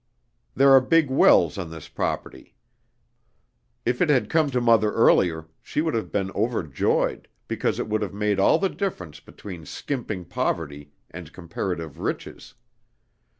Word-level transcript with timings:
There 0.55 0.71
are 0.71 0.81
big 0.81 1.11
wells 1.11 1.59
on 1.59 1.69
this 1.69 1.87
property. 1.87 2.55
If 3.85 4.01
it 4.01 4.09
had 4.09 4.31
come 4.31 4.49
to 4.49 4.59
Mother 4.59 4.91
earlier, 4.91 5.45
she 5.61 5.79
would 5.83 5.93
have 5.93 6.11
been 6.11 6.31
overjoyed, 6.31 7.27
because 7.47 7.77
it 7.77 7.87
would 7.87 8.01
have 8.01 8.11
made 8.15 8.39
all 8.39 8.57
the 8.57 8.67
difference 8.67 9.19
between 9.19 9.63
skimping 9.67 10.25
poverty 10.25 10.91
and 11.11 11.31
comparative 11.31 11.99
riches. 11.99 12.55